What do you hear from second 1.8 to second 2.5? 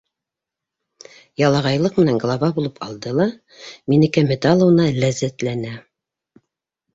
менән глава